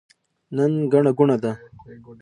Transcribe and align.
نن 0.55 0.71
ګڼه 0.91 1.11
ګوڼه 1.17 1.37
ده. 1.43 1.51